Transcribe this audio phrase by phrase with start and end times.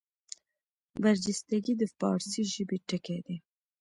[1.01, 3.37] برجستګي د فاړسي ژبي ټکی دﺉ.